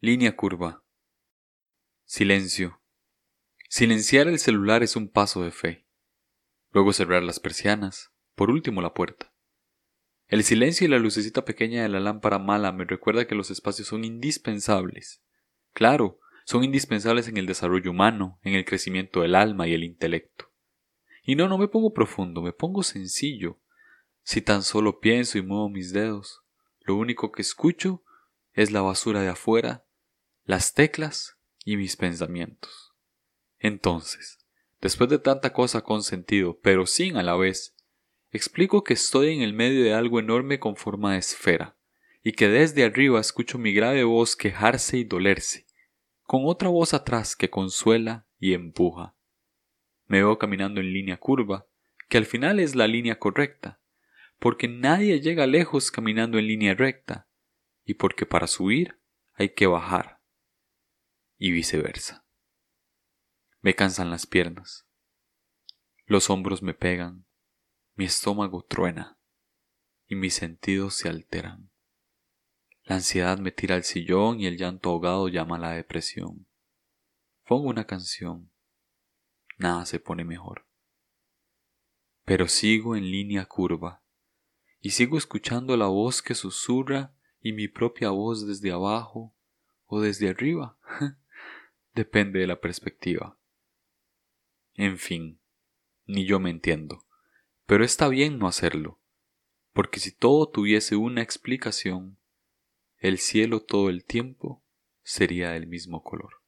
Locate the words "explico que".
38.30-38.94